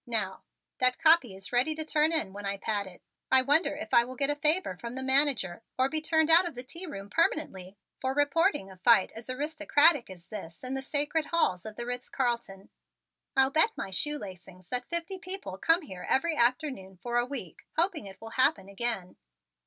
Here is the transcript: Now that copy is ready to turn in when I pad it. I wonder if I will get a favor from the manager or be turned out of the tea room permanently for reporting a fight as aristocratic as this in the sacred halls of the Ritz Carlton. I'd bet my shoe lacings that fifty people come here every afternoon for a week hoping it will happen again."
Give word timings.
Now 0.07 0.41
that 0.79 0.97
copy 0.97 1.35
is 1.35 1.51
ready 1.53 1.75
to 1.75 1.85
turn 1.85 2.11
in 2.11 2.33
when 2.33 2.43
I 2.43 2.57
pad 2.57 2.87
it. 2.87 3.03
I 3.29 3.43
wonder 3.43 3.75
if 3.75 3.93
I 3.93 4.03
will 4.03 4.15
get 4.15 4.31
a 4.31 4.35
favor 4.35 4.75
from 4.75 4.95
the 4.95 5.03
manager 5.03 5.61
or 5.77 5.89
be 5.89 6.01
turned 6.01 6.31
out 6.31 6.47
of 6.47 6.55
the 6.55 6.63
tea 6.63 6.87
room 6.87 7.07
permanently 7.07 7.77
for 7.99 8.15
reporting 8.15 8.71
a 8.71 8.77
fight 8.77 9.11
as 9.15 9.29
aristocratic 9.29 10.09
as 10.09 10.29
this 10.29 10.63
in 10.63 10.73
the 10.73 10.81
sacred 10.81 11.25
halls 11.27 11.67
of 11.67 11.75
the 11.75 11.85
Ritz 11.85 12.09
Carlton. 12.09 12.71
I'd 13.37 13.53
bet 13.53 13.77
my 13.77 13.91
shoe 13.91 14.17
lacings 14.17 14.69
that 14.69 14.85
fifty 14.89 15.19
people 15.19 15.59
come 15.59 15.83
here 15.83 16.07
every 16.09 16.35
afternoon 16.35 16.97
for 17.03 17.17
a 17.19 17.25
week 17.27 17.61
hoping 17.77 18.07
it 18.07 18.19
will 18.19 18.31
happen 18.31 18.69
again." 18.69 19.17